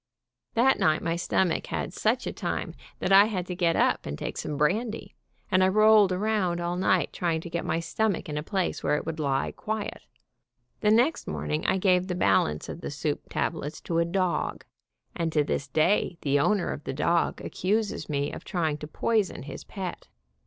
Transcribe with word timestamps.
That 0.55 0.79
night 0.79 1.03
my 1.03 1.15
stomach 1.15 1.67
had 1.67 1.93
such 1.93 2.25
a 2.25 2.33
time 2.33 2.73
that 2.97 3.11
I 3.11 3.25
had 3.25 3.45
to 3.45 3.55
get 3.55 3.75
up 3.75 4.07
and 4.07 4.17
take 4.17 4.35
some 4.35 4.57
brandy, 4.57 5.13
and 5.51 5.63
I 5.63 5.67
rolled 5.67 6.11
around 6.11 6.59
all 6.59 6.75
night, 6.75 7.13
trying 7.13 7.39
to 7.41 7.51
get 7.51 7.63
my 7.63 7.79
stomach 7.79 8.27
in 8.27 8.35
a 8.35 8.41
place 8.41 8.81
where 8.81 8.95
it 8.95 9.05
would 9.05 9.19
lie 9.19 9.51
quiet. 9.51 10.01
The 10.79 10.89
next 10.89 11.27
morning 11.27 11.67
I 11.67 11.77
gave 11.77 12.07
the 12.07 12.15
balance 12.15 12.67
of 12.67 12.81
the 12.81 12.89
soup 12.89 13.29
tablets 13.29 13.79
to 13.81 13.99
a 13.99 14.03
dog, 14.03 14.65
and 15.15 15.31
to 15.33 15.43
this 15.43 15.67
day 15.67 16.17
the 16.21 16.39
owner 16.39 16.71
of 16.71 16.85
the 16.85 16.93
dog 16.93 17.39
accuses 17.39 18.09
me 18.09 18.31
of 18.33 18.43
try 18.43 18.71
ing 18.71 18.77
to 18.79 18.87
poison 18.87 19.43
his 19.43 19.63
pet. 19.63 20.07